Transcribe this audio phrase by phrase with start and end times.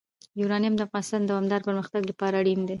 [0.39, 2.69] یورانیم د افغانستان د دوامداره پرمختګ لپاره اړین دي.